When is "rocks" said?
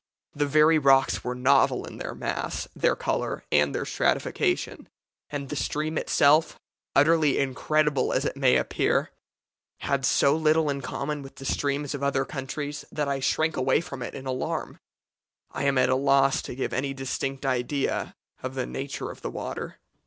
0.79-1.23